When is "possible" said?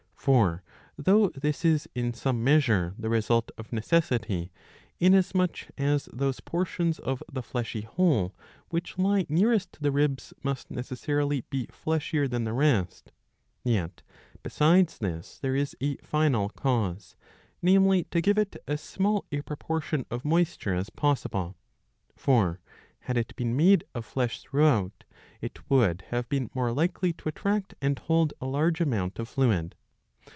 20.91-21.57